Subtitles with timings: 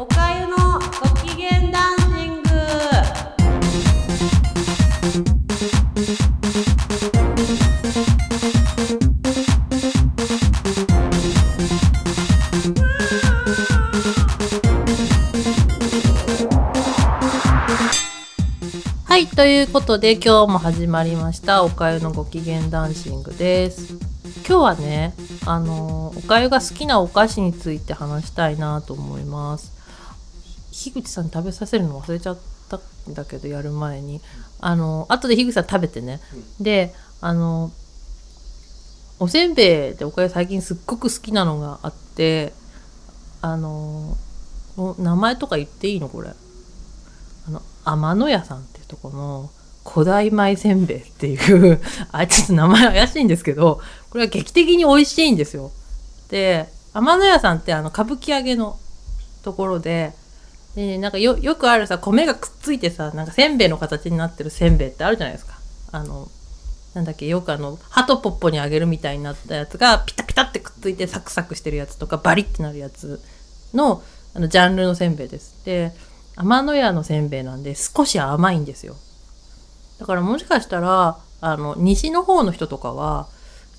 [0.00, 0.80] おかゆのご
[1.26, 2.48] 機嫌ダンシング。
[19.04, 21.64] はいということで今日も始まりました。
[21.64, 23.94] おかゆのご機嫌ダンシングです。
[24.46, 25.12] 今日はね
[25.44, 29.77] あのおかゆが好きなお菓子について話したいなと思います。
[30.78, 32.78] 樋口さんに食べさせるの忘れちゃった
[33.10, 34.20] んだけどやる前に。
[34.60, 36.20] あの後で樋口さん食べてね、
[36.60, 37.70] であの
[39.20, 42.52] おせんべいでおかゆ最近すっごく好きなのがあって
[43.40, 44.16] あの
[44.76, 46.30] お名前とか言っていいのこれ。
[47.46, 49.50] あの天野屋さんっていうとこの
[49.84, 51.80] 古代米せんべいっていう
[52.12, 55.72] あちょっと名前怪しいんですけどこれは劇的に美味しいんですよ。
[56.28, 58.78] で天野屋さんってあの歌舞伎揚げの
[59.42, 60.12] ところで
[60.74, 65.58] でなんかよよくあるさ米がくっついてさなんかせんべいの形になってるせんべいってあるじゃないですか。
[65.92, 66.28] あの
[66.94, 73.20] なんだっけよくあのハトポッポにあげるみたいになったやつがピタピタってくっついてサクサクしてるやつとかバリってなるやつ
[73.74, 74.02] の
[74.34, 75.64] あのジャンルのせんべいです。
[75.64, 75.92] で
[76.36, 78.96] 天野屋のせんべいなんで少し甘いんですよ。
[79.98, 83.28] だからもしかしたらあの西の方の人とかは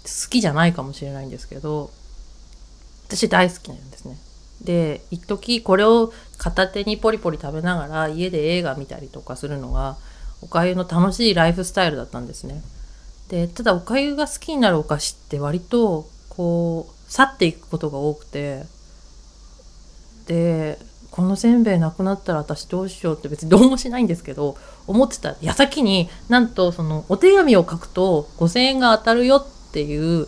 [0.04, 1.92] 好きじゃないかもしれないんですけど
[3.08, 4.18] 私大好きなんですね。
[4.62, 9.98] で一時これを片手にポリポリ食べながら家で映画見たりとかするのが
[10.42, 12.62] おかゆの楽しいライフスタイルだったんですね。
[13.30, 18.64] でただおかゆが好きになるお菓子って割とこう去っていくことが多くて
[20.28, 20.80] で
[21.12, 30.28] このせんべいなくなったら私どうしようって別にどうもしないんですけど思ってた矢先になんとそのお手紙を書くと5,000円が当たるよっていう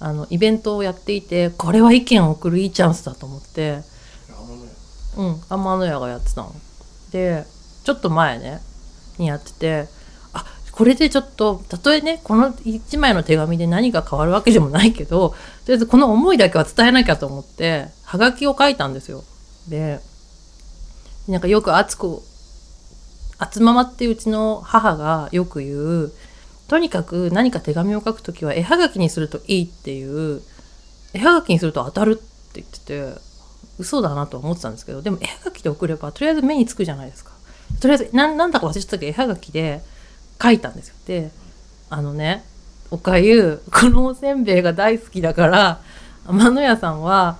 [0.00, 3.80] あのイベントをやっていてこれは意見を送るいいチャンスだと思って
[5.16, 6.52] うん天野屋がやってたの。
[7.12, 7.44] で
[7.84, 8.60] ちょっと前ね
[9.18, 9.88] にやってて
[10.32, 15.36] あこれでちょっとたとえねこの1枚の手紙で何が変わるわけでもないけどと
[15.68, 19.22] りあえずこの思いだけは伝えなきゃと思ってはがきを書いたんですよ。
[19.68, 20.00] で
[21.28, 22.22] なんかよくあつこ
[23.38, 26.12] あつままってうちの母がよく言う
[26.68, 30.42] とにかく何か手紙を書くときは絵はがきにするといいっていう。
[31.14, 32.16] 絵はがきにすると当たるっ
[32.52, 33.14] て言ってて
[33.78, 37.32] 嘘だなと思ってたんですけどでも絵はがきで送ればとりあえず目につくじゃないですか。
[37.80, 39.80] とりあえずななんだか忘れちゃったけど絵はがきで
[40.42, 40.94] 書いたんですよ。
[41.06, 41.30] で
[41.88, 42.44] あのね
[42.90, 45.80] おかゆ このおせんべいが大好きだから
[46.26, 47.38] 天野屋さんは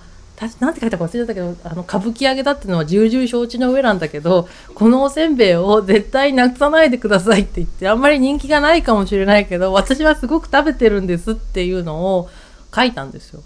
[0.59, 12.29] なんて書いたか忘れちゃったけどあの歌舞伎揚げだっていうのは重々承知の上なんだけどこのおせんべいを絶対なくさないでくださいって言ってあんまり人気がないかもしれないけど私はすごく食べてるんですっていうのを
[12.75, 13.43] 書いたんですよ。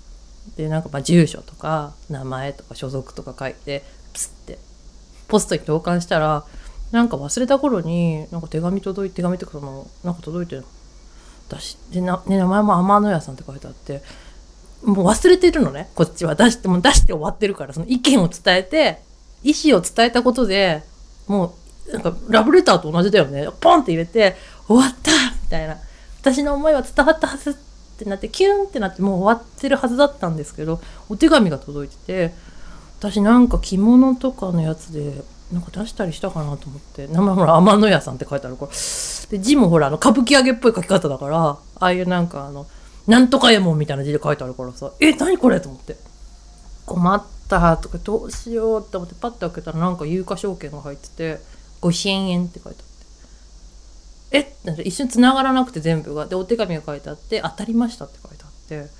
[0.56, 3.84] でなんかまあ住所とか名前とか所属とか書いて
[4.14, 4.58] プスって
[5.28, 6.44] ポストに投函したら
[6.90, 10.66] なんか忘れた頃になんか手紙届いて手紙ってかそのなんか届いて。
[11.48, 14.02] 私でな、ね、名前も天野屋さんって書いてあって
[14.84, 16.34] もう忘れてるのね、こっちは。
[16.34, 19.02] 出して、もう出して終わってるから、その意見を伝えて、
[19.42, 20.82] 意思を伝えたことで、
[21.26, 21.54] も
[21.88, 23.48] う、なんか、ラブレターと同じだよね。
[23.60, 25.76] ポンって入れて、終わったみたいな。
[26.20, 27.54] 私の思いは伝わったはずっ
[27.98, 32.34] てなって、キュンってなって、もう終わってるはずだったんですけど、お手紙が届いてて、
[32.98, 35.22] 私なんか着物とかのやつで、
[35.52, 38.70] なんか出したりしたかなと思って、名前ほら、天野屋さんって書いてあるから。
[39.30, 42.66] で、字もほら、あの、歌舞伎揚げっぽい書き方だから、ああいうなんかあの、
[43.08, 45.96] なんとかえもんみたいな字で書いてあるからさ、え、何これと思って。
[46.84, 51.40] 困ったとか、どうしようって思って、パッと開けたらなんか有価証券が入ってて、
[51.80, 52.88] 5000円って書いてあって。
[54.30, 56.26] えって一瞬繋がらなくて全部が。
[56.26, 58.90] で、お手紙が書いてあって、当たりましたって書いてあって、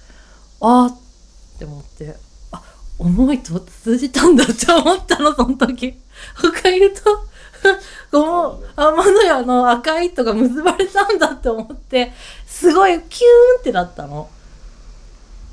[0.61, 0.99] あーっ
[1.59, 2.17] て思って、
[2.51, 2.63] あ、
[2.99, 6.01] 思いと通じたんだって思ったの、その時。
[6.35, 7.03] 他言うと、
[8.11, 12.13] この天野屋の赤い糸が結ばれたんだって思って、
[12.59, 14.29] すごいキューンってなったの。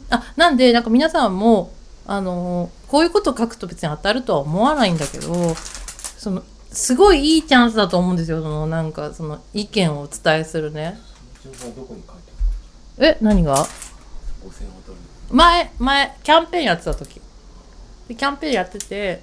[0.10, 1.72] あ、なんで、なんか皆さんも、
[2.08, 5.56] あのこういうこと書くと別に当たるとは思わないんだけど、
[6.18, 8.42] その、すごいいいチャンスだと思うんですよ。
[8.42, 11.00] その、なんか、その、意見をお伝えするね。
[12.98, 13.54] え、何が？
[13.54, 13.70] ある5000
[14.44, 14.58] 当た
[14.92, 14.98] る
[15.30, 17.22] 前、前、キャンペーンやってた時。
[18.08, 19.22] で、キャンペーンやってて、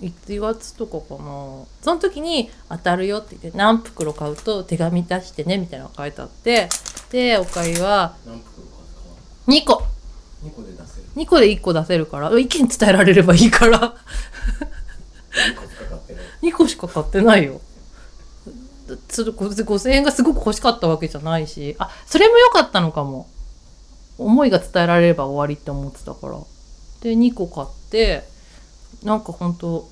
[0.00, 1.64] 1月とかかな。
[1.82, 6.68] その時に当たるよって言って、何袋買うと手紙出してね、みたいなのが書いてあって、
[7.10, 8.16] で、おかゆは
[9.46, 9.84] 2個。
[10.44, 13.96] 2個で出せる2個で1個出せるから、意見伝えられればいいから、
[15.40, 17.60] 2個しか買ってない2個しか買ってないよ。
[19.08, 23.28] それ5000円がすごく欲しかったわけじゃないし、あ、それも良かったのかも。
[24.18, 26.38] 思いが伝えられれば終わりって思ってたから。
[27.02, 28.24] で、2個買って、
[29.02, 29.88] なんか本当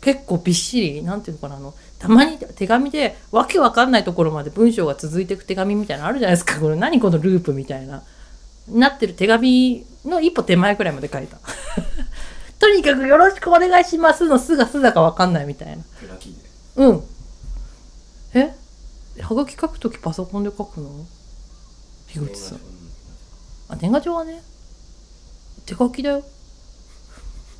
[0.00, 6.60] 結構びっしりなんていうのかなあのたまに手紙でわけわかんないところまで文章が続いていく手紙みたいなのあるじゃないですか。
[6.60, 8.02] これ何このループみたいな。
[8.68, 11.38] なってる手紙の一歩手前くらいまで書いた。
[12.58, 15.82] とにかくよろしくお願いしますのすがすだかわかんないみたいな。
[16.76, 17.02] うん。
[18.34, 18.54] え？
[19.20, 20.90] はがき書くときパソコンで書くの？
[22.08, 22.58] 樋口さん。
[23.68, 24.42] あ年賀状はね。
[25.66, 26.24] 手書きだよ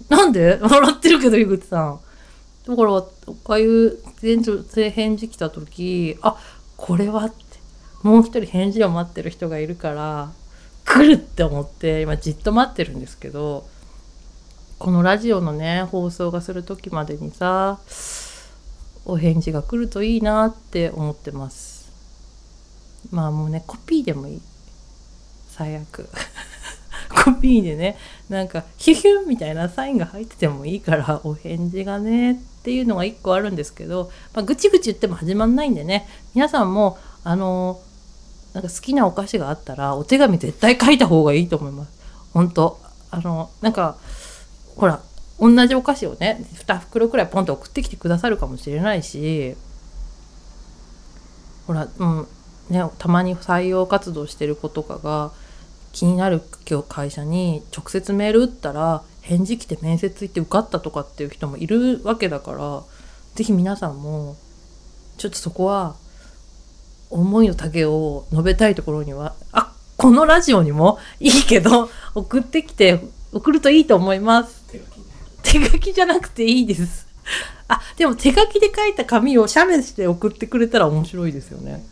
[0.08, 0.58] なんで？
[0.62, 2.00] 笑ってるけど樋口さん。
[2.67, 3.02] だからお
[3.35, 4.38] かゆ前
[4.75, 6.37] 前返事来た時あ
[6.76, 7.44] これはって。
[8.02, 10.31] もう一人返事を待ってる人がいるから
[10.85, 13.67] 来るって思って今じっと待ってるんですけど
[14.79, 17.79] このラジオのね放送がする時までにさ
[19.06, 21.90] お返事が来るといいなって思ってます。
[23.11, 24.43] まあもうねコピーでもいい。
[25.50, 26.08] 最悪。
[27.08, 27.96] コピーでね
[28.28, 36.08] なんかヒュヒュンみたいなサインが入っててもいいからお返事がねっていうのが一個あるんですけど、まあ、ぐちぐち言っても始まんないんでね。
[36.34, 37.80] 皆さんもあの
[38.54, 41.92] なんか好きなお菓子があったらお手紙絶対書いた方がいいと思います。
[42.32, 42.78] 本当。
[43.10, 43.96] あのなんか
[44.76, 45.00] ほら
[45.38, 49.56] 同じお菓子をね2袋くらいポンと送ってきてくださるかもしれないし
[51.66, 52.26] ほら、うん
[52.70, 55.32] ね、たまに採用活動してる子とかが
[55.94, 56.43] 気になる
[56.88, 62.82] 会社に直接メール打ったら返事来て面接行って受かったとかっていう人もいるわけだから
[63.37, 64.37] 是非皆さんも
[65.17, 65.94] ちょっとそこは
[67.11, 73.00] 思いの丈を述べたいところにはあこのラジオにもいいけど 送ってきて
[73.32, 74.64] 送るといいと思います。
[74.69, 75.70] 手書き。
[75.70, 77.06] 手書きじゃなくていいです。
[77.69, 81.85] あでも手書きで書いた紙を写メして送ってくれたら面白いですよね。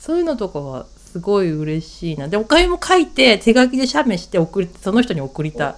[0.00, 2.26] そういうのとかはすごい嬉しいな。
[2.26, 5.74] でおかゆも書いて手書きで写メして送ってその人に送りたい。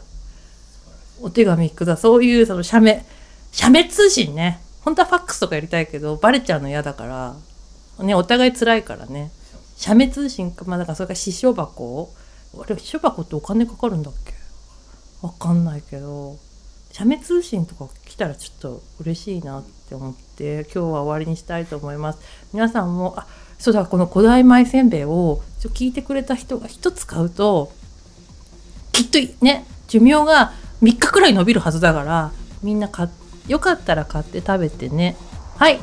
[1.22, 3.04] お手紙くだそういうその写メ
[3.50, 4.60] 写メ通信ね。
[4.82, 7.06] 本当はファックスとかやりたいけどバレちゃうの嫌だか
[7.98, 9.32] らねお互い辛いからね。
[9.76, 12.10] 写メ通信かまあだからそれから支障箱。
[12.56, 14.32] あれ支障箱ってお金かかるんだっけ？
[15.20, 16.36] わかんないけど。
[16.94, 22.20] 写メ通信とか来たらちょっと嬉しいなって思って今日は終わりにしたいと思います。
[22.52, 23.26] 皆さんもあ
[23.58, 27.72] そうだこの古代米せんべいをちょ聞いてくれた人が一つ買うと
[28.92, 30.52] きっとね寿命が
[30.82, 32.30] 3日くらい伸びるはずだから
[32.62, 33.08] みんな買っ
[33.48, 35.16] よかったら買って食べてね。
[35.56, 35.80] はい。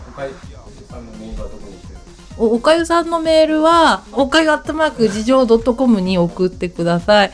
[2.37, 7.31] おかゆさんのメールはおおかゆアットマーク事情 .com に送ってください。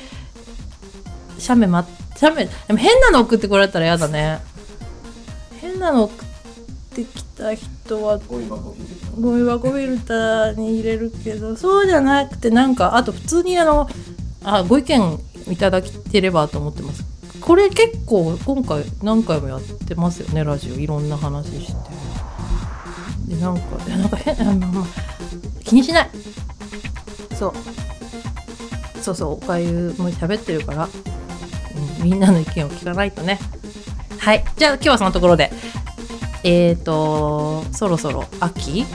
[1.38, 1.85] 写メま
[2.17, 4.39] 写メでも変なの送ってこられたらやだね。
[5.61, 6.27] 変なの送っ
[6.95, 8.49] てきた人はゴミ
[9.43, 13.87] 箱フィルターに入れるけどそうじゃなくてなんかあと普通にあの
[14.43, 15.19] あご意見
[15.49, 17.05] いただければと思ってます。
[17.39, 20.75] これ結構今回何回もやってますよねラジオ。
[20.75, 21.73] いろんな話して。
[23.27, 24.85] でなんかいやなんか変あまあまあ
[25.63, 26.09] 気にしない。
[27.35, 27.53] そう。
[29.01, 30.89] そうそうおかゆも喋ってるから、
[32.07, 33.38] みんなの意見を聞かないとね。
[34.18, 34.45] はい。
[34.56, 35.51] じゃあ今日はそのところで。
[36.44, 38.86] えーとそろそろ秋？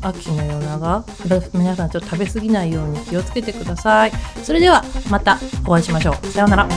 [0.00, 1.04] 秋の夜長？
[1.52, 4.12] 皆さんちょっと食べ過ぎないように気をつけてください。
[4.42, 6.26] それではまたお会いしましょう。
[6.28, 6.68] さようなら。